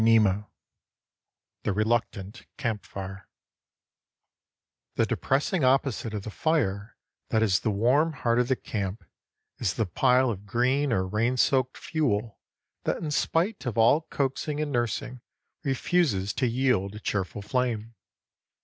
XXIX 0.01 0.47
THE 1.61 1.73
RELUCTANT 1.73 2.47
CAMP 2.57 2.87
FIRE 2.87 3.29
The 4.95 5.05
depressing 5.05 5.63
opposite 5.63 6.15
of 6.15 6.23
the 6.23 6.31
fire 6.31 6.97
that 7.29 7.43
is 7.43 7.59
the 7.59 7.69
warm 7.69 8.13
heart 8.13 8.39
of 8.39 8.47
the 8.47 8.55
camp 8.55 9.03
is 9.59 9.75
the 9.75 9.85
pile 9.85 10.31
of 10.31 10.47
green 10.47 10.91
or 10.91 11.05
rain 11.07 11.37
soaked 11.37 11.77
fuel 11.77 12.39
that 12.85 12.97
in 12.97 13.11
spite 13.11 13.63
of 13.67 13.77
all 13.77 14.01
coaxing 14.09 14.59
and 14.59 14.71
nursing 14.71 15.21
refuses 15.63 16.33
to 16.33 16.47
yield 16.47 16.95
a 16.95 16.99
cheerful 16.99 17.43
flame. 17.43 17.93